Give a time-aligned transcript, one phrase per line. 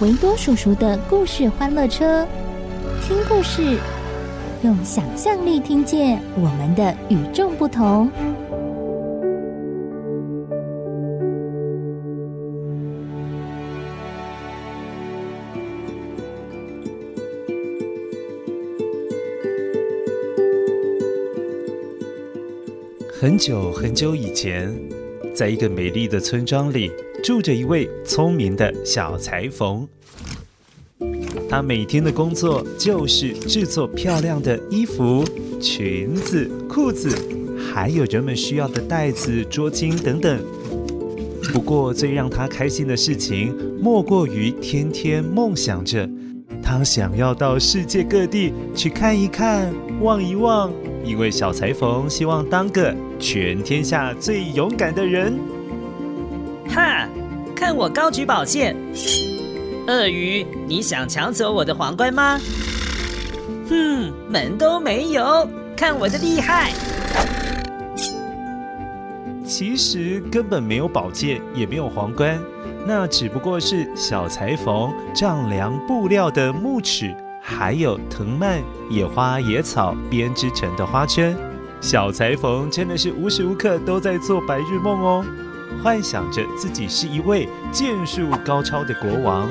[0.00, 2.24] 维多叔叔的故事欢乐车，
[3.02, 3.76] 听故事，
[4.62, 8.08] 用想象力听见我们的与众不同。
[23.10, 24.72] 很久很久以前，
[25.34, 29.86] 在一个美丽的村庄里，住着一位聪明的小裁缝。
[31.48, 35.24] 他每天的工作就是制作漂亮的衣服、
[35.60, 37.08] 裙子、裤子，
[37.72, 40.38] 还有人们需要的袋子、桌巾等等。
[41.52, 46.06] 不过，最让他开心的事情，莫过于天天梦想着，
[46.62, 50.70] 他想要到世界各地去看一看、望一望。
[51.02, 55.38] 因为小裁缝希望当个全天下最勇敢的人。
[56.68, 57.07] 哈！
[57.78, 58.76] 我高举宝剑！
[59.86, 62.36] 鳄鱼，你想抢走我的皇冠吗？
[63.68, 65.48] 哼，门都没有！
[65.76, 66.72] 看我的厉害！
[69.46, 72.36] 其实根本没有宝剑，也没有皇冠，
[72.84, 77.14] 那只不过是小裁缝丈量布料的木尺。
[77.40, 78.60] 还有藤蔓、
[78.90, 81.36] 野花、野草编织成的花圈，
[81.80, 85.24] 小裁缝真的是无时无刻都在做白日梦哦，
[85.82, 89.48] 幻想着自己是一位剑术高超的国王。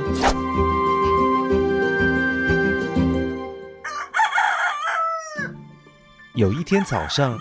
[6.35, 7.37] 有一天早上，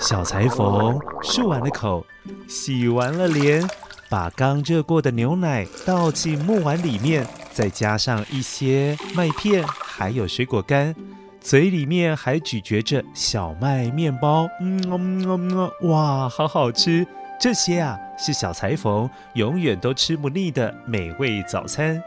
[0.00, 2.06] 小裁缝漱完了口，
[2.48, 3.68] 洗完了脸，
[4.08, 9.64] 把刚热过的牛奶倒进木碗里面，再加上一些麦片。
[9.66, 10.94] 还有水果干，
[11.42, 17.06] 嘴里面还咀嚼着小麦面包，嗯嗯嗯，哇，好好吃！
[17.40, 21.98] 这些啊，是小裁缝永远都吃不腻的美味早餐。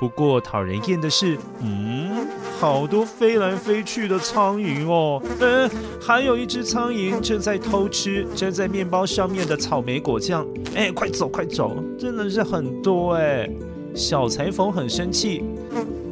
[0.00, 2.26] 不过讨人厌的是，嗯，
[2.58, 5.70] 好多飞来飞去的苍蝇哦，嗯，
[6.02, 10.44] 还有一只苍蝇正在偷吃粘在面包上面的草莓果酱，
[10.74, 13.48] 哎，快走快走，真的是很多哎！
[13.94, 15.44] 小裁缝很生气。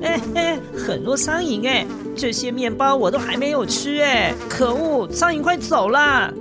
[0.03, 1.85] 哎哎，很多苍蝇哎！
[2.17, 4.33] 这些面包我都还没有吃哎！
[4.49, 6.33] 可恶，苍蝇快走啦！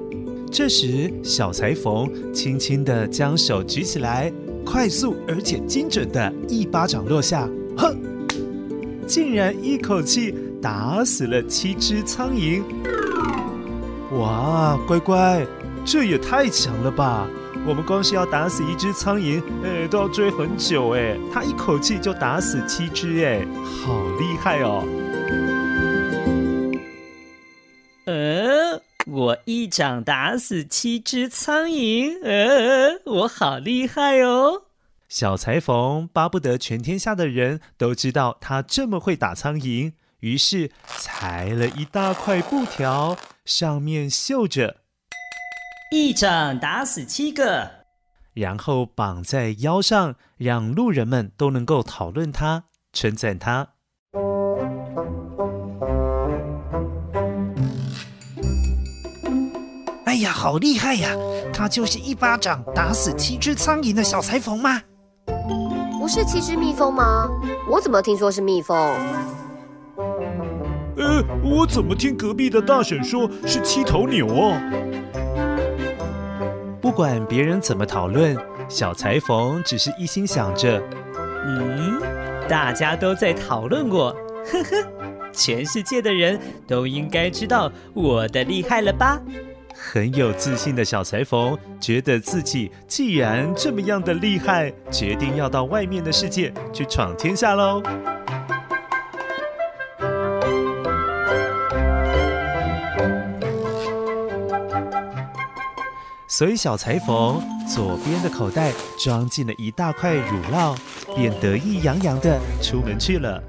[0.54, 4.32] 这时，小裁缝轻轻地将手举起来，
[4.64, 7.98] 快速而且精准的一巴掌落下，哼！
[9.08, 12.62] 竟然一口气打死了七只苍蝇！
[14.12, 15.44] 哇，乖乖，
[15.84, 17.28] 这也太强了吧！
[17.66, 21.18] 我们光是要打死一只苍蝇，哎，都要追很久哎。
[21.34, 24.84] 他一口气就打死七只，哎，好厉害哦！
[28.06, 28.33] 呃，
[29.24, 34.64] 我一掌打死七只苍蝇，呃，我好厉害哦！
[35.08, 44.78] 小裁缝巴不得全天下的人都知道他这么会打苍蝇，于是裁了一大块布条，上面绣着。
[45.92, 47.86] 一掌打死七个，
[48.34, 53.73] 然后绑在腰上，让路人们都能够讨论他、称赞他。
[60.24, 61.10] 呀，好厉害呀！
[61.54, 64.82] 他就是一巴掌打死七只苍蝇的小裁缝吗？
[66.00, 67.30] 不是七只蜜蜂吗？
[67.70, 68.78] 我怎么听说是蜜蜂？
[70.98, 74.58] 呃，我怎么听隔壁的大婶说是七头牛哦？
[76.82, 78.38] 不管别人怎么讨论，
[78.70, 80.82] 小裁缝只是一心想着：
[81.46, 82.02] 嗯，
[82.48, 84.16] 大家都在讨论我，
[84.52, 84.88] 呵呵，
[85.32, 89.20] 全世界的人都应该知道我的厉害了吧？
[89.74, 97.82] 很有自信的小裁缝觉得自己既然这么样的厉害，决定要到外面的世界去闯天下喽。
[106.28, 110.76] 所以小裁缝左边的口袋装进了一大块乳酪，
[111.16, 113.44] 便得意洋洋的出门去了。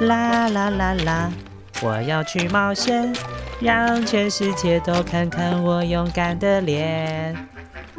[0.00, 1.30] 啦啦啦啦！
[1.82, 3.12] 我要去冒险，
[3.60, 7.36] 让全世界都看看我勇敢的脸。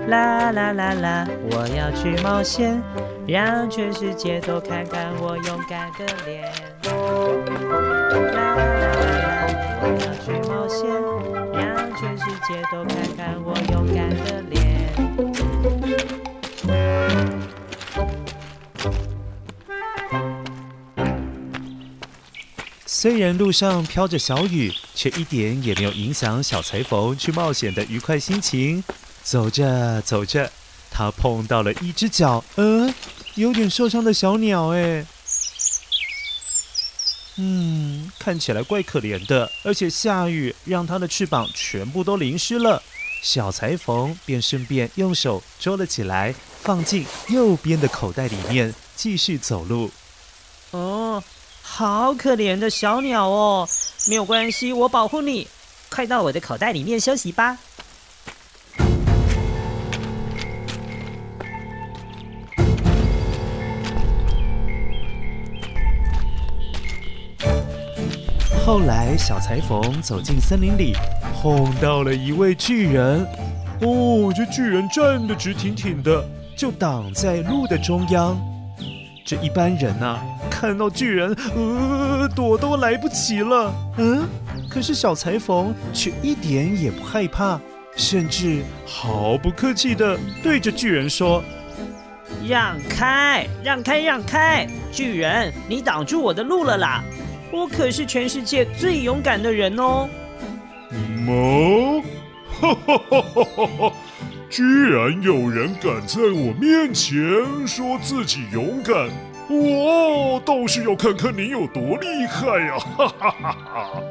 [0.07, 1.27] 啦啦啦啦！
[1.51, 2.81] 我要去冒险，
[3.27, 6.51] 让全世界都看看我勇敢的脸。
[6.83, 6.91] 啦
[8.09, 8.55] 啦啦
[9.13, 9.45] 啦！
[9.83, 10.89] 我要去冒险，
[11.53, 11.61] 让
[11.95, 13.53] 全世界都看看我
[23.01, 28.83] 虽然路上飘着小雨，却一点也没有影响小裁缝去冒险的愉快心情。
[29.23, 30.51] 走着走着，
[30.91, 32.93] 他碰到了一只脚，嗯，
[33.33, 35.03] 有点受伤的小鸟，哎，
[37.37, 42.83] 嗯，看起来怪可怜的，而且下雨让它的翅膀全部都淋湿了。
[43.23, 49.89] 小裁缝便顺便用手捉了起来，放进右边的口袋里面，继续走路。
[50.69, 51.23] 哦。
[51.81, 53.67] 好可怜的小鸟哦，
[54.07, 55.47] 没有关系，我保护你，
[55.89, 57.57] 快到我的口袋里面休息吧。
[68.63, 70.93] 后来，小裁缝走进森林里，
[71.41, 73.25] 碰到了一位巨人。
[73.81, 76.23] 哦，这巨人站得直挺挺的，
[76.55, 78.39] 就挡在路的中央。
[79.25, 80.19] 这一般人呢、
[80.61, 83.73] 看到巨人，呃，躲都来不及了。
[83.97, 84.29] 嗯，
[84.69, 87.59] 可是小裁缝却一点也不害怕，
[87.95, 91.43] 甚至毫不客气地对着巨人说
[92.47, 94.67] ：“让开，让开，让开！
[94.91, 97.03] 巨人，你挡住我的路了啦！
[97.51, 100.07] 我可是全世界最勇敢的人哦！”
[101.25, 102.03] 么？
[102.61, 103.93] 哈哈哈哈哈哈！
[104.47, 107.17] 居然有人敢在我面前
[107.65, 109.09] 说自己勇敢！
[109.51, 112.79] 我倒是要看看你有多厉害呀！
[112.79, 114.01] 哈哈哈哈！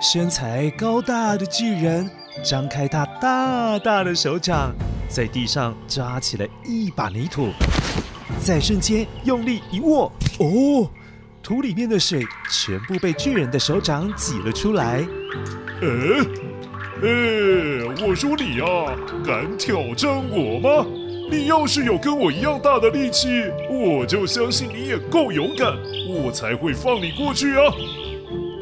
[0.00, 2.08] 身材高大的巨人
[2.44, 4.72] 张开他大大的手掌，
[5.08, 7.48] 在地上抓起了一把泥土，
[8.40, 10.88] 在瞬间用力一握，哦，
[11.42, 15.04] 土里面的水全部被巨人的手掌挤了出来。
[15.82, 15.88] 呃，
[17.02, 18.64] 呃，我说你呀，
[19.26, 20.86] 敢挑战我吗？
[21.30, 23.28] 你要是有跟我一样大的力气，
[23.70, 25.78] 我就相信你也够勇敢，
[26.08, 27.72] 我才会放你过去啊！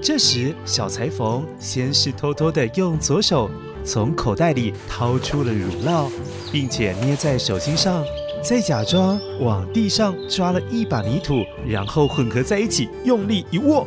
[0.02, 3.50] 这时，小裁缝先是偷偷地用左手
[3.82, 6.10] 从口袋里掏出了乳酪，
[6.52, 8.04] 并且捏在手心上，
[8.42, 13.86] 再假装往地上抓了一把泥土，然后混合在一起，用力一握。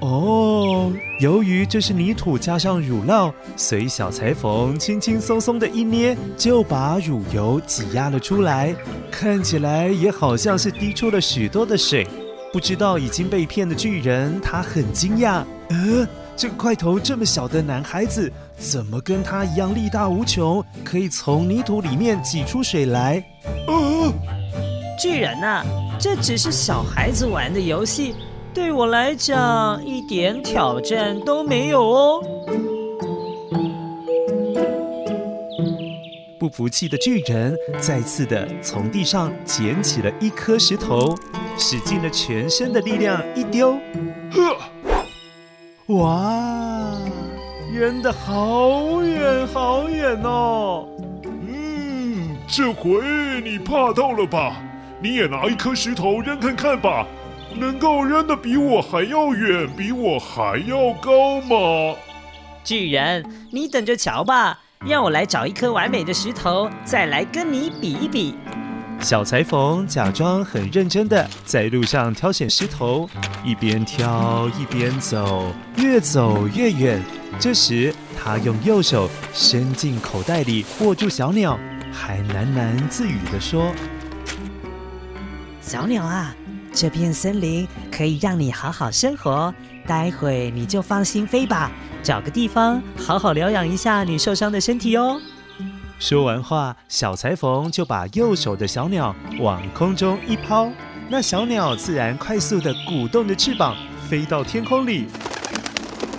[0.00, 8.74] 哦，由于这是泥土加上乳酪，所以小裁缝轻轻松松的一捏，就把乳油挤压了出来，
[9.10, 12.06] 看起来也好像是滴出了许多的水。
[12.52, 16.06] 不知道已经被骗的巨人，他很惊讶，呃，
[16.36, 23.22] 这块头这么小的男孩子，怎么跟他一样力大无穷，可以从泥土里面挤出水来？
[23.66, 24.12] 呃，
[24.98, 25.64] 巨人啊，
[25.98, 28.14] 这只是小孩子玩的游戏。
[28.58, 32.20] 对我来讲，一点挑战都没有哦。
[36.40, 41.14] 不服气的巨人再次的从地上捡起了一颗石头，
[41.56, 43.78] 使尽了全身的力量一丢，
[44.32, 44.56] 呵！
[45.94, 46.98] 哇，
[47.72, 50.88] 扔得好远好远哦！
[51.22, 52.90] 嗯，这回
[53.44, 54.60] 你怕到了吧？
[55.00, 57.06] 你也拿一颗石头扔看看吧。
[57.58, 61.96] 能够扔得比我还要远，比我还要高吗？
[62.62, 64.60] 巨人，你等着瞧吧！
[64.86, 68.36] 让我来找一颗完美的石头，再来跟你比一比。
[69.00, 73.08] 小裁缝假装很认真的在路上挑选石头，
[73.44, 77.02] 一边挑一边走，越走越远。
[77.40, 81.58] 这时，他用右手伸进口袋里握住小鸟，
[81.92, 83.72] 还喃喃自语地说
[85.60, 86.34] ：“小鸟啊。”
[86.72, 89.52] 这片森林可以让你好好生活，
[89.86, 91.70] 待会你就放心飞吧，
[92.02, 95.20] 找个地方好好疗养一下你受伤的身体哦。
[95.98, 100.70] 说完话，小裁缝就把右手的小鸟往空中一抛，
[101.08, 103.74] 那小鸟自然快速地鼓动着翅膀，
[104.08, 105.06] 飞到天空里，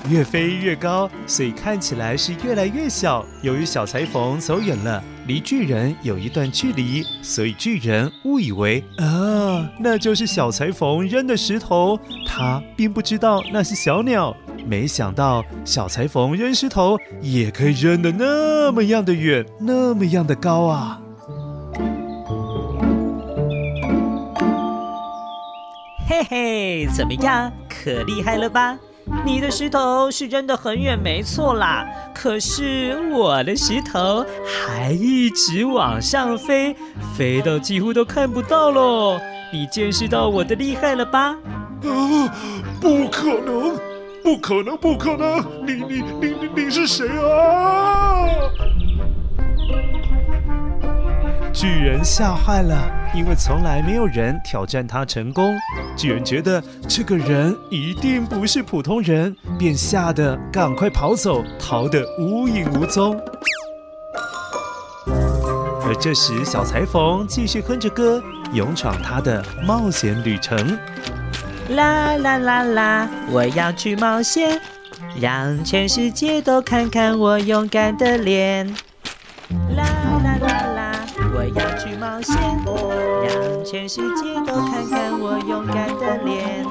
[0.09, 3.25] 越飞越高，所以看起来是越来越小。
[3.41, 11.99] 由于小裁缝走远了，离巨人有一段距离，所以巨人误以为啊，那就是小裁缝扔的石头。
[12.25, 14.35] 他并不知道那是小鸟。
[14.65, 21.01] 没想到小裁缝扔石头也可以扔得那么样的远，那么样的高啊！
[26.07, 27.51] 嘿嘿，怎么样？
[27.69, 28.77] 可厉害了吧？
[29.25, 31.85] 你的石头是扔得很远，没错啦。
[32.13, 36.75] 可是我的石头还一直往上飞，
[37.15, 39.19] 飞到几乎都看不到喽。
[39.51, 41.35] 你见识到我的厉害了吧？
[41.83, 42.35] 啊，
[42.79, 43.75] 不可能，
[44.21, 45.43] 不可能，不可能！
[45.65, 47.88] 你你你你你是谁啊？
[51.59, 55.53] 巨人吓坏了，因为从来没有人挑战他成功。
[55.93, 63.13] 巨人觉得这个人一定不是普通人，便吓得赶快跑走，逃得无影无踪。
[65.05, 68.23] 而这时，小裁缝继续哼着歌，
[68.53, 70.79] 勇闯他的冒险旅程。
[71.71, 74.57] 啦啦啦啦，我要去冒险，
[75.19, 78.65] 让全世界都看看我勇敢的脸。
[79.75, 79.83] 啦
[83.71, 86.65] 全世界都看看我勇敢的脸。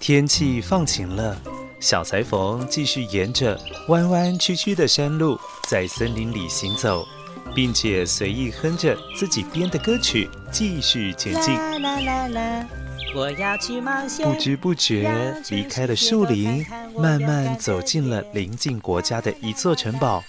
[0.00, 1.36] 天气放晴了，
[1.86, 5.38] 小裁缝继续沿着弯弯曲曲的山路
[5.68, 7.06] 在森林里行走，
[7.54, 11.54] 并且随意哼着自己编的歌曲，继续前进。
[11.54, 12.66] 啦啦啦啦，
[13.14, 14.28] 我要去冒险。
[14.28, 16.66] 不知不觉离开了树林，
[16.98, 20.24] 慢慢走进了邻近国家的一座城堡。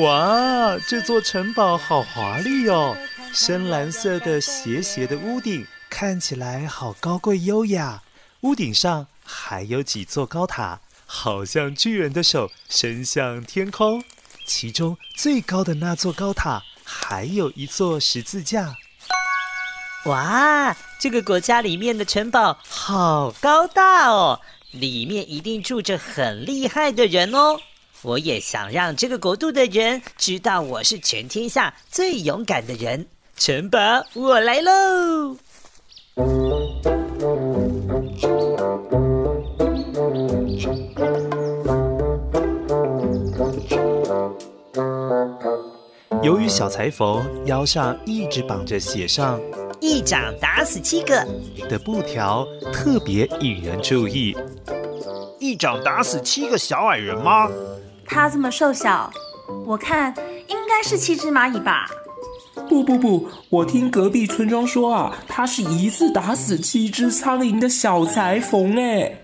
[0.00, 2.96] 哇，这座城堡好华丽哦！
[3.32, 8.00] 深蓝色的斜斜的屋顶，看起来好高贵优雅。
[8.42, 10.78] 屋顶上还有几座高塔，
[11.14, 14.02] 好像巨人的手伸向天空。
[14.44, 18.76] 其中最高的那座高塔，还有一座十字架。
[20.06, 24.40] 哇，这个国家里面的城堡好高大哦，
[24.72, 27.60] 里面一定住着很厉害的人哦。
[28.02, 33.06] 我也想让这个国度的人知道我是全天下最勇敢的人。
[33.36, 33.78] 城堡，
[34.14, 35.36] 我来喽！
[46.24, 49.38] 由于小裁缝腰上一直绑着写上
[49.78, 51.22] “一掌打死七个”
[51.68, 54.34] 的布条，特别引人注意。
[55.38, 57.50] 一掌打死七个小矮人吗？
[58.06, 59.12] 他这么瘦小，
[59.66, 60.14] 我看
[60.48, 61.90] 应该是七只蚂蚁吧。
[62.70, 69.14] 不不不，我听隔壁村庄说啊，他是一次打死七只苍蝇的小裁缝哎。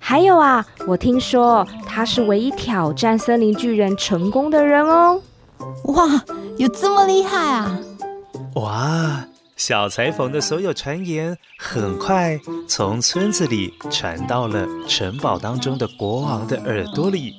[0.00, 5.22] 还有啊，我听说他是唯一挑战森林巨人成功的人哦。
[5.84, 6.24] 哇，
[6.56, 7.78] 有这么厉害啊！
[8.54, 9.24] 哇，
[9.56, 12.38] 小裁缝的所有传言很快
[12.68, 17.34] 从村子里传到了城堡当中的国王的耳朵里。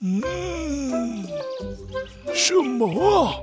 [0.00, 1.24] 嗯，
[2.34, 3.34] 什么啊？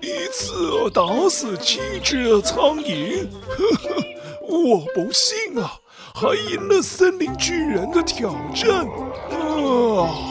[0.00, 3.26] 一次打死七只苍蝇？
[3.48, 4.04] 呵呵，
[4.48, 5.72] 我不信啊！
[6.14, 8.86] 还赢了森林巨人的挑战？
[9.30, 10.27] 啊！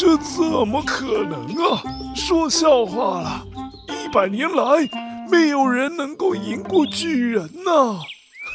[0.00, 1.82] 这怎么可能啊！
[2.14, 3.44] 说笑话了，
[3.88, 4.88] 一百年来
[5.28, 7.98] 没有人能够赢过巨人呐！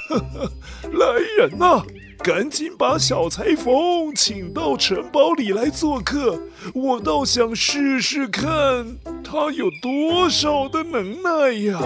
[0.08, 0.50] 呵呵，
[0.94, 1.84] 来人呐，
[2.20, 6.40] 赶紧把小裁缝请到城堡里来做客，
[6.74, 11.78] 我倒想试试看他有多少的能耐呀！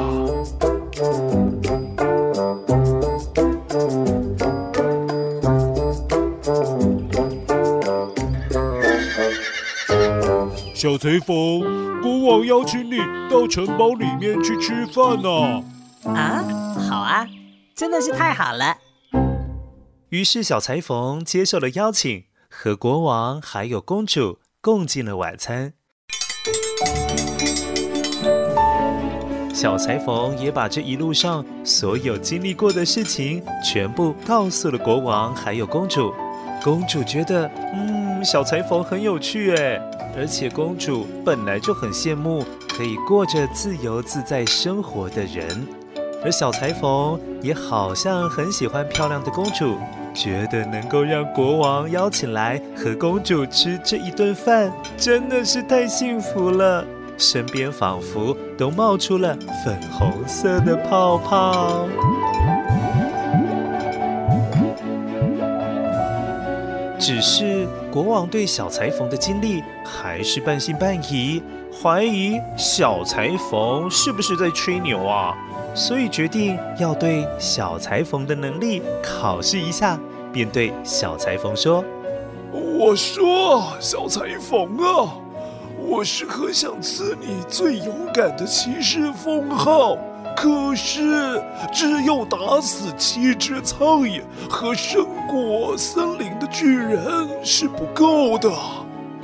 [10.77, 11.59] 小裁缝，
[12.03, 12.99] 国王邀请你
[13.31, 15.63] 到城堡里面去吃饭呢。
[16.03, 16.43] 啊，
[16.87, 17.27] 好啊，
[17.73, 18.77] 真的是太好了。
[20.09, 25.73] 于是小裁缝接受了邀请，和国王还有公主共进了晚餐。
[29.51, 36.13] 小裁缝也把这一路上所有经历过的事情全部告诉了国王还有公主。
[36.63, 37.86] 公主觉得，嗯，
[38.23, 39.81] 小裁缝很有趣哎。
[40.17, 45.45] 而且公主本来就很羡慕可以过着自由自在生活的人。
[46.23, 49.77] 而小裁缝也好像很喜欢漂亮的公主，
[50.15, 56.83] 觉得能够让国王邀请来和公主吃这一顿饭，真的是太幸福了。
[57.19, 61.87] 身边仿佛都冒出了粉红色的泡泡。
[66.99, 71.41] 只是国王对小裁缝的经历还是半信半疑，
[71.81, 75.35] 怀疑小裁缝是不是在吹牛啊？
[75.73, 79.99] 所以决定要对小裁缝的能力考试一下，
[80.31, 81.83] 便对小裁缝说
[82.53, 85.17] ：“我说，小裁缝啊，
[85.79, 89.97] 我是很想赐你最勇敢的骑士封号，
[90.39, 91.41] 可是
[91.73, 98.47] 只有打死七只苍蝇和胜过森林的巨人是不够的。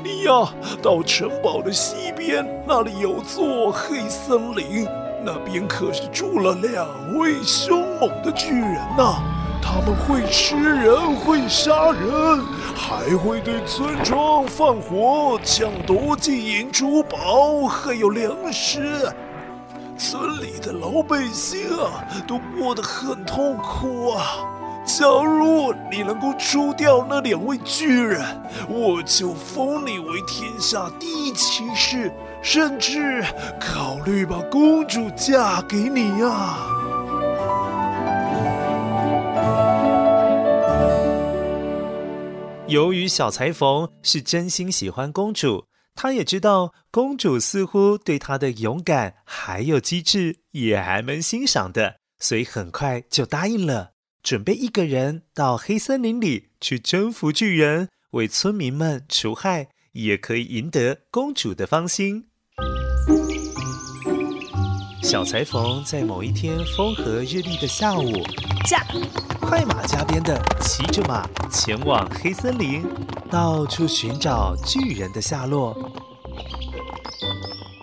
[0.04, 0.52] 你呀，
[0.82, 4.88] 到城堡的西边，那里有座黑森林。”
[5.24, 9.22] 那边可是住了两位凶猛的巨人呐，
[9.62, 12.44] 他们会吃人，会杀人，
[12.76, 19.08] 还会对村庄放火，抢夺金银珠宝，还有粮食。
[19.98, 24.46] 村里的老百姓啊，都过得很痛苦啊。
[24.86, 28.22] 假如你能够除掉那两位巨人，
[28.68, 32.12] 我就封你为天下第一骑士。
[32.42, 33.24] 甚至
[33.58, 36.58] 考虑把公主嫁给你呀！
[42.68, 45.64] 由于小裁缝是真心喜欢公主，
[45.96, 62.28] 他也知道公主似乎对他的勇敢还有机智也还蛮欣赏的，所以很快就答应了，准备一个人到黑森林里去征服巨人，为村民们除害，也可以赢得公主的芳心。
[65.04, 68.24] 小裁缝在某一天风和日丽的下午，
[68.66, 68.82] 驾
[69.42, 72.86] 快马加鞭的骑着马前往黑森林，
[73.30, 75.76] 到处寻找巨人的下落。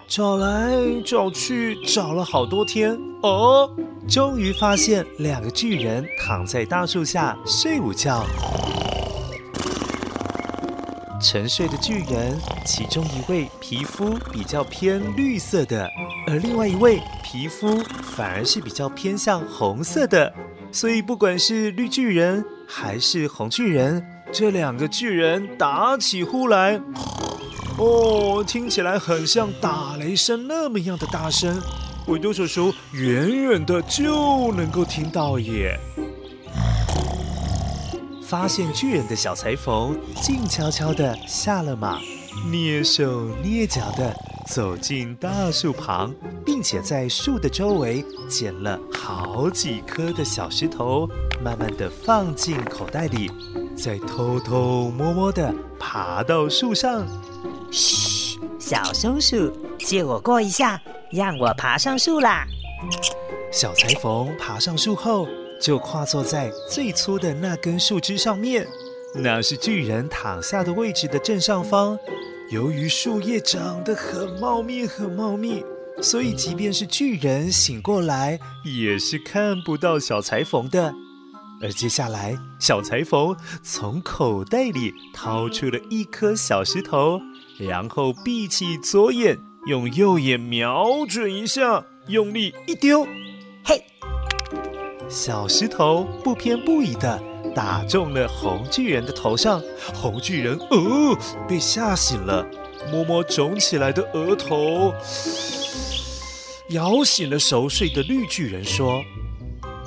[0.09, 0.72] 找来
[1.04, 3.70] 找去，找了好多天，哦，
[4.09, 8.24] 终于发现两个巨人躺在大树下睡午觉。
[11.20, 15.87] 沉睡的巨人，其中一位皮肤比较偏绿色的，
[16.26, 20.33] 而另外一位皮肤反而是比较偏向红色的。
[20.72, 24.02] 所以不管是绿巨人还是红巨人，
[24.33, 26.80] 这两个巨人打起呼来，
[27.76, 31.61] 哦，听起来很像打雷声那么样的大声，
[32.06, 35.78] 维多叔叔远远的就能够听到耶。
[38.30, 41.98] 发现巨人的小裁缝静悄悄地下了马，
[42.46, 44.14] 蹑手蹑脚地
[44.46, 46.14] 走进大树旁，
[46.46, 51.08] 并且在树的周围捡了好几颗的小石头，
[51.42, 53.28] 慢慢地放进口袋里，
[53.76, 57.04] 再偷偷摸摸地爬到树上。
[57.72, 62.46] 嘘，小松鼠，借我过一下，让我爬上树啦。
[63.50, 65.26] 小裁缝爬上树后。
[65.60, 68.66] 就跨坐在最粗的那根树枝上面，
[69.14, 71.98] 那是巨人躺下的位置的正上方。
[72.50, 75.62] 由于树叶长得很茂密，很茂密，
[76.02, 80.92] 所以即便是巨人醒过来，也是看不到小裁缝的。
[81.62, 87.20] 而接下来，小裁缝从口袋里掏出了一颗小石头，
[87.58, 93.06] 然后闭起左眼，用右眼瞄准一下，用力一丢，
[93.62, 93.84] 嘿！
[95.10, 97.20] 小石头不偏不倚地
[97.52, 99.60] 打中了红巨人的头上，
[99.92, 101.18] 红巨人哦
[101.48, 102.46] 被吓醒了，
[102.92, 104.94] 摸摸肿起来的额头，
[106.68, 109.02] 摇醒了熟睡的绿巨人，说：“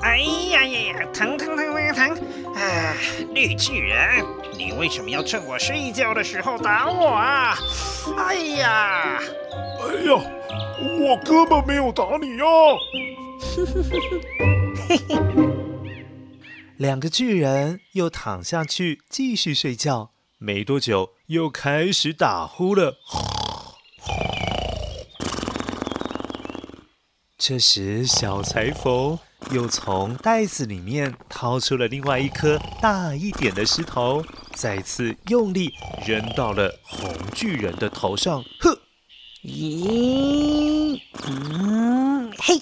[0.03, 0.17] 哎
[0.51, 2.09] 呀呀呀，疼疼疼疼疼！
[2.53, 2.93] 啊，
[3.33, 4.25] 绿巨人，
[4.57, 7.55] 你为什么要趁我睡觉的时候打我啊？
[8.17, 9.21] 哎呀，
[9.79, 10.21] 哎呀，
[10.99, 12.43] 我根本没有打你呀！”
[13.55, 13.99] 呵呵呵呵。
[13.99, 13.99] 嘿
[14.39, 14.62] 嘿，
[16.77, 22.97] 两个巨人又躺下去继续睡觉，没多久又开始打呼了。
[27.37, 29.19] 这时，小裁缝
[29.51, 35.73] 又从袋子里面掏出了另外一颗大一点的石头，再次用力
[36.07, 38.41] 扔到了红巨人的头上。
[38.59, 38.79] 呵，
[39.43, 42.61] 咦，嗯，嘿。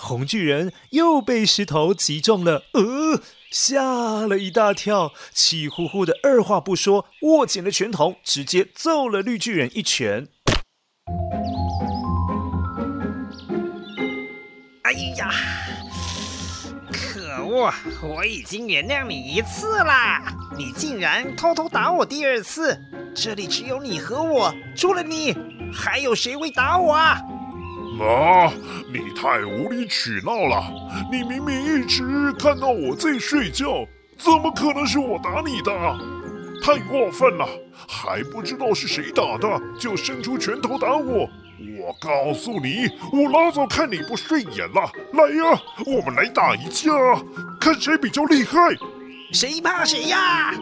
[0.00, 2.62] 红巨人又被石头击中了。
[2.72, 10.28] 呃吓了一大跳气呼呼的二话不说握紧了拳头直接揍了绿巨人一拳。
[14.82, 15.30] 哎呀
[16.92, 20.22] 可恶我已经原谅你一次啦
[20.56, 22.78] 你竟然偷偷打我第二次
[23.14, 25.34] 这里只有你和我除了你
[25.72, 27.20] 还有谁会打我啊？
[28.00, 28.52] 啊，
[28.92, 30.64] 你太无理取闹了！
[31.10, 33.84] 你明明一直看到我在睡觉，
[34.16, 35.72] 怎么可能是我打你的？
[36.62, 37.46] 太过分了！
[37.88, 41.28] 还不知道是谁打的，就伸出拳头打我！
[41.80, 44.90] 我告诉你，我老早看你不顺眼了。
[45.14, 46.92] 来呀，我们来打一架，
[47.58, 48.58] 看谁比较厉害。
[49.32, 50.54] 谁怕谁呀？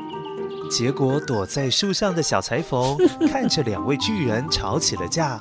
[0.70, 2.96] 结果躲在树上的小裁缝
[3.28, 5.40] 看着两位巨人吵起了架。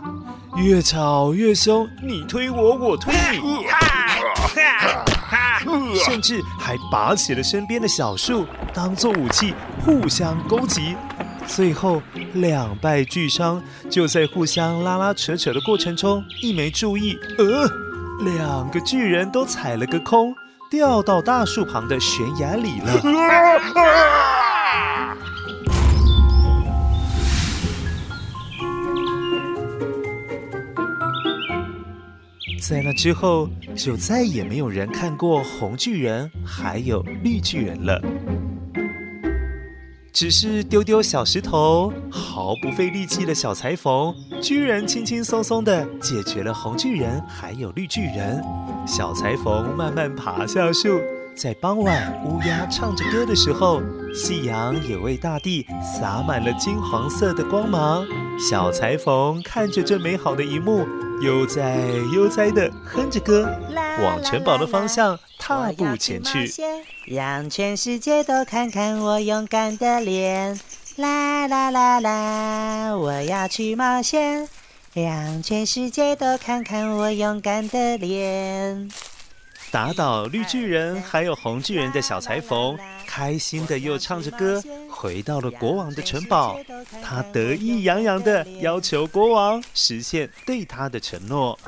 [0.55, 3.65] 越吵越凶，你推我，我推你，
[6.05, 10.95] 甚至还拔起了身边的小树当做武器，互相攻击。
[11.45, 12.01] 最后
[12.33, 17.69] 两败俱伤，就在互相拉拉扯扯的过程中，一没注意，呃，
[18.23, 20.33] 两个巨人都踩了个空，
[20.71, 22.93] 掉到大树旁的悬崖里了。
[32.67, 38.01] 在那之后，就再也没有人看过红巨人还有绿巨人了。
[40.11, 48.43] 只是丢丢小石头，毫不费力气的小裁缝，居然轻轻松松的解决了红巨人还有绿巨人。
[48.87, 50.99] 小裁缝慢慢爬下树，
[51.35, 53.79] 在傍晚乌鸦唱着歌的时候，
[54.11, 58.03] 夕阳也为大地洒满了金黄色的光芒。
[58.39, 60.83] 小裁缝看着这美好的一幕。
[61.21, 61.77] 悠哉
[62.13, 63.49] 悠哉地哼着歌，
[64.01, 66.51] 往城堡的方向踏步前去，
[67.05, 70.59] 让全世界都看看我勇敢的脸。
[70.97, 74.47] 啦啦啦啦，我要去冒险，
[74.93, 78.89] 让全世界都看看我勇敢的脸。
[79.75, 86.57] 打倒绿巨人还有红巨人的小裁缝，开心的又唱着歌，回到了国王的城堡。
[87.03, 91.59] 他得意洋洋的要求国王实现对他的承诺。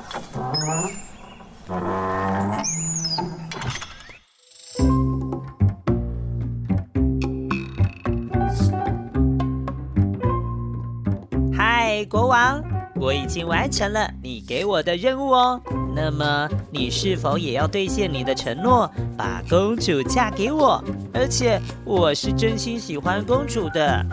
[13.00, 15.60] 我已经完成了你给我的任务哦，
[15.94, 20.82] 那么你是否也要兑现你的承诺，把公主嫁给我？
[21.14, 24.04] 而且我是真心喜欢公主的。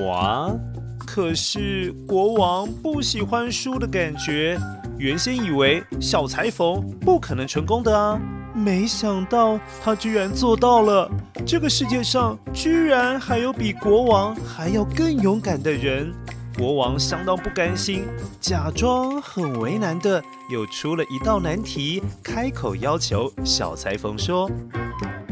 [0.00, 0.58] 我，
[0.98, 4.58] 可是国王不喜欢输的感觉，
[4.98, 8.18] 原先以为小裁缝不可能成功的啊。
[8.66, 11.08] 没想到他居然做到了！
[11.46, 16.12] 这个世界上居然还有比国王还要更勇敢的人！
[16.58, 18.02] 国王相当不甘心，
[18.40, 24.50] 假装很为难的又出了一道难题，开口要求小裁缝说：“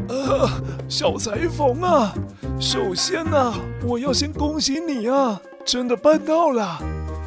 [0.07, 0.49] 呃，
[0.87, 2.13] 小裁缝啊，
[2.57, 3.53] 首先呢，
[3.85, 6.79] 我要先恭喜你啊，真的办到了！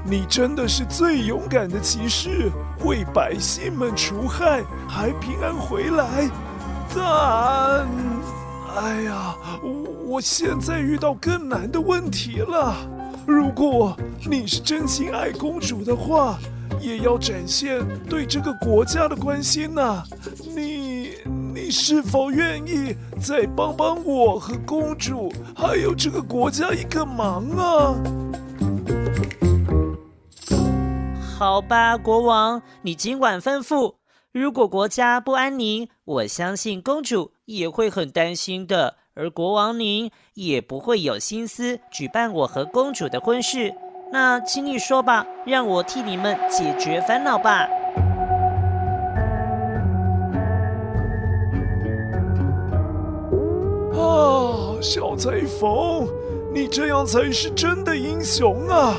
[0.09, 2.51] 你真的是最勇敢的骑士。”
[2.85, 6.31] 为百姓们除害，还平安回来，
[6.95, 7.89] 但，
[8.77, 12.77] 哎呀，我我现在遇到更难的问题了。
[13.27, 13.97] 如果
[14.31, 16.39] 你是真心爱公主的话，
[16.81, 20.05] 也要展现对这个国家的关心呐。
[20.57, 21.15] 你
[21.53, 27.97] 你是否愿意再帮帮我和公主，还有这个国家一个忙啊？
[31.39, 33.95] 好吧，国王，你尽管吩咐。
[34.33, 43.73] 如果国家不安宁，我相信公主也会很担心的，而国王您也不会有心思举办我和公主的婚事。
[44.11, 47.69] 那请你说吧，让我替你们解决烦恼吧。
[53.95, 56.09] 啊，小裁缝，
[56.53, 58.97] 你这样才是真的英雄啊！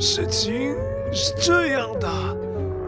[0.00, 0.74] 事情。
[1.12, 2.08] 是这样的，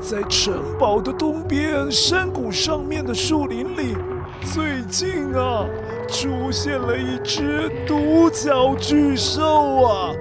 [0.01, 3.97] 在城堡的东边山谷上面的树林里，
[4.43, 5.65] 最近啊，
[6.09, 10.15] 出现了一只独角巨兽啊！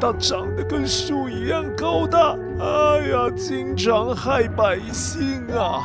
[0.00, 5.80] 它长得跟树一样高大，哎呀，经常害百姓啊！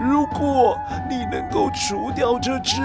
[0.00, 2.76] 如果你能够除掉这只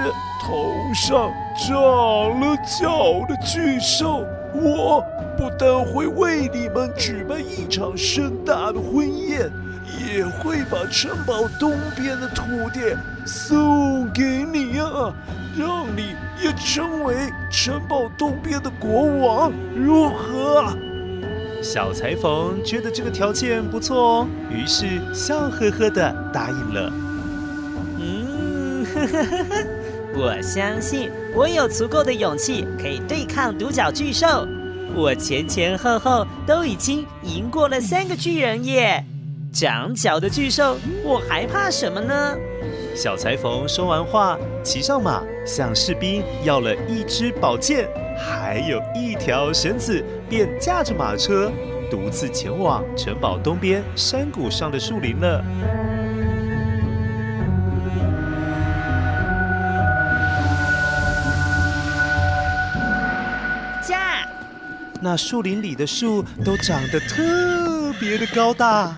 [0.41, 5.03] 头上长了角的巨兽，我
[5.37, 9.51] 不但会为你们举办一场盛大的婚宴，
[10.07, 15.13] 也会把城堡东边的土地送给你啊，
[15.57, 17.15] 让你也成为
[17.51, 20.65] 城堡东边的国王，如何？
[21.61, 26.91] 小裁缝觉得这个条件不错哦，于是笑呵呵的答应了。
[27.99, 29.65] 嗯，呵呵呵呵，
[30.15, 34.47] 我相信我有足够的勇气可以对抗独角巨兽。
[34.95, 39.03] 我前前后后都已经赢过了三个巨人耶！
[39.51, 42.35] 长角的巨兽，我还怕什么呢？
[42.95, 51.51] 小裁缝说完话，骑上马，向士兵要了一支宝剑，还有一条绳子，便驾着马车，
[51.89, 55.43] 独自前往城堡东边山谷上的树林了。
[65.03, 68.97] 那树林里的树都长得特别的高大。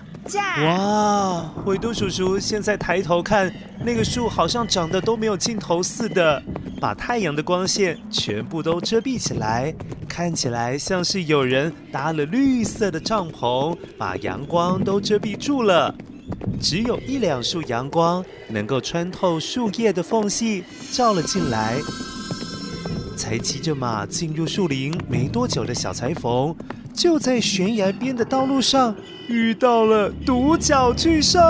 [0.62, 3.52] 哇，维多叔叔现在抬头看，
[3.84, 6.40] 那个树好像长得都没有尽头似的，
[6.80, 9.74] 把太阳的光线全部都遮蔽起来，
[10.08, 15.92] 看起来像是有人搭了绿色的帐篷，把阳光都遮蔽住了。
[16.60, 21.80] 只有一两束阳光能够穿透树叶的缝隙，照了进来。
[23.16, 26.54] 才骑着马进入树林没多久的小裁缝，
[26.92, 28.94] 就在悬崖边的道路上
[29.28, 31.40] 遇到了独角巨兽。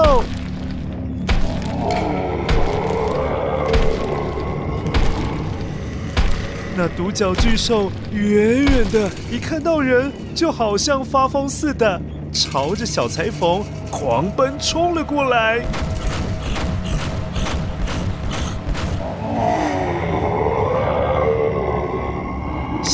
[6.78, 12.00] 那独角巨兽远远的一看到人，就好像发疯似的，
[12.32, 15.64] 朝着小裁缝狂奔冲了过来。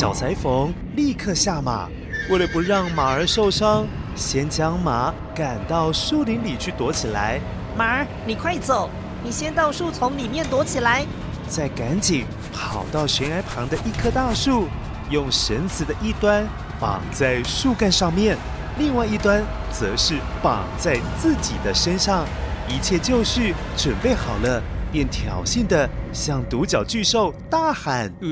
[0.03, 1.87] 小裁缝立刻下马。
[2.29, 3.87] 为了不让马儿受伤，
[4.17, 7.39] 先将马赶到树林里去躲起来。
[7.77, 8.89] 马儿，你快走！
[9.23, 11.05] 你先到树丛里面躲起来，
[11.47, 14.67] 再赶紧跑到悬崖旁的一棵大树，
[15.09, 16.45] 用绳子的一端
[16.81, 18.37] 绑在树干上面，
[18.77, 22.25] 另外一端则是绑在自己的身上。
[22.67, 24.61] 一切就绪，准备好了，
[24.93, 28.25] 便挑衅的向独角巨兽大喊：“呜，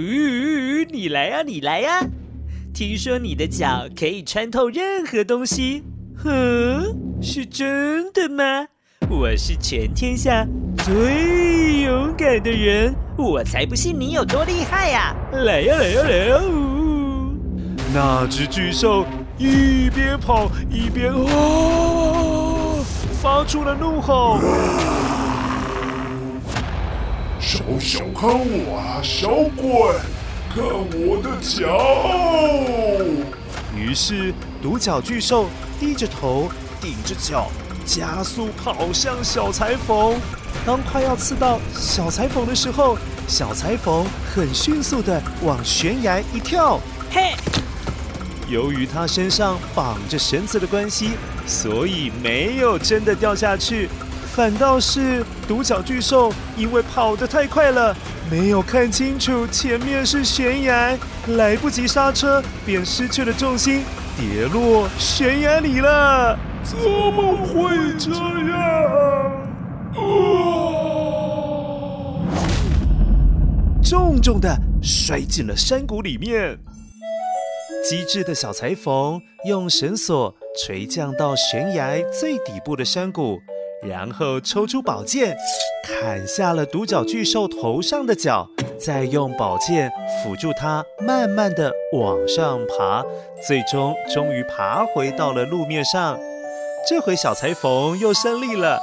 [0.91, 2.05] 你来呀，你来呀！”
[2.71, 5.83] 听说你的脚可以穿透任何东西，
[6.15, 8.67] 哼，是真的吗？
[9.09, 10.45] 我是全天下
[10.85, 15.15] 最勇敢的人，我才不信你有多厉害呀！
[15.33, 16.41] 来呀来呀来呀！
[17.91, 19.03] 那只巨兽
[19.39, 22.85] 一边跑一边哦，
[23.19, 24.37] 发出了怒吼
[27.41, 29.95] ：“小小看我啊，小鬼！”
[30.53, 31.65] 看我的脚！
[33.75, 35.47] 于是独角巨兽
[35.79, 37.49] 低着头，顶着脚，
[37.85, 40.15] 加速跑向小裁缝。
[40.65, 46.79] 当快要刺到小裁缝的时候，小裁缝很迅速的往悬崖一跳。
[47.09, 47.31] 嘿！
[48.49, 51.11] 由于他身上绑着绳子的关系，
[51.47, 53.87] 所以没有真的掉下去，
[54.33, 57.93] 反倒是独角巨兽因为跑得太快了。
[58.31, 63.83] 没有看清楚前面是悬崖，来不及刹车，便失去了重心，
[64.17, 66.39] 跌落悬崖里了。
[66.63, 68.55] 怎么会这样？
[69.93, 69.99] 啊！
[73.83, 76.57] 重重的摔进了山谷里面。
[77.83, 80.33] 机智的小裁缝用绳索
[80.63, 83.41] 垂降到悬崖最底部的山谷。
[83.81, 85.35] 然后抽出宝剑，
[85.83, 88.47] 砍下了独角巨兽头上的角，
[88.79, 89.91] 再用宝剑
[90.23, 93.03] 辅助它，慢慢的往上爬，
[93.45, 96.19] 最终终于爬回到了路面上。
[96.87, 98.79] 这回小裁缝又胜利了，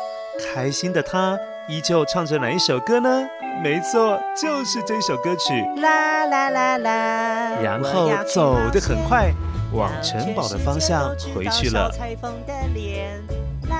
[0.55, 3.25] 开心的他依旧唱着哪一首歌呢？
[3.63, 5.65] 没错，就是这首歌曲。
[5.81, 9.33] 啦啦啦啦，然后走得很快，
[9.73, 11.91] 往城堡的方向回去了。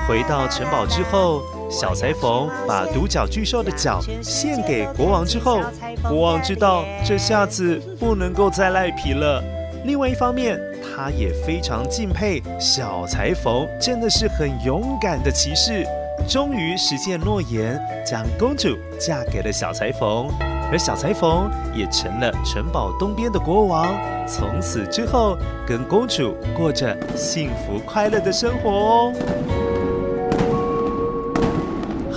[0.09, 5.61] 回到城堡之后，小裁缝把独角巨兽的角献给国王之后，
[6.09, 9.45] 国王知道这下子不能够再赖皮了。
[9.85, 15.87] 另外一方面，他也非常敬佩小裁缝，真的是很勇敢的骑士，
[16.27, 20.27] 终于实现诺言，将公主嫁给了小裁缝，
[20.73, 23.95] 而小裁缝也成了城堡东边的国王。
[24.27, 29.68] 从此之后，跟公主过着幸福快乐的生活哦。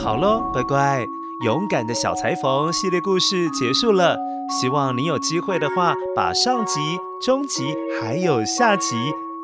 [0.04, 1.08] 好喽，乖乖，
[1.46, 4.18] 勇敢的小裁缝系列故事结束了。
[4.50, 6.80] 希望你有机会的话，把上集、
[7.22, 8.96] 中集还有下集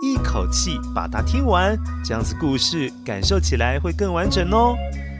[0.01, 4.75] 一口气把它听完，这样子故事感受起来会更完整哦。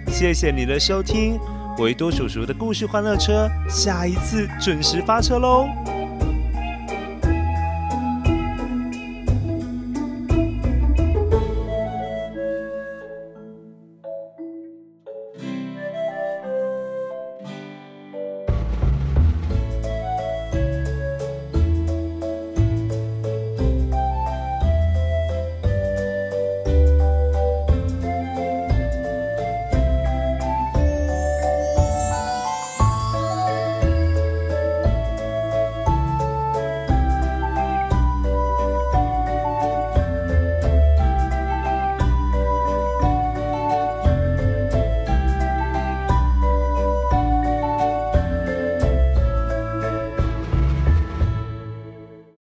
[0.07, 1.39] 谢谢你的收听，
[1.77, 5.67] 维多叔叔的故事欢乐车，下一次准时发车喽。